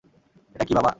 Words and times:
এটা 0.55 0.65
কী 0.65 0.73
বাবা? 0.75 0.89